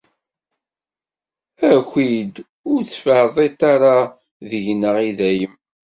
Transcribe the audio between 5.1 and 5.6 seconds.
dayem!